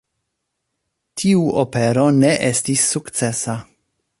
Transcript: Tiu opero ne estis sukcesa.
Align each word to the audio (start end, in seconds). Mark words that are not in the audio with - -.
Tiu 1.23 1.43
opero 1.65 2.05
ne 2.23 2.33
estis 2.49 2.89
sukcesa. 2.95 3.59